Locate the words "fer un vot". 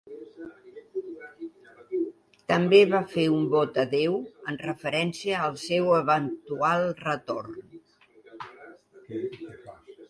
3.11-3.77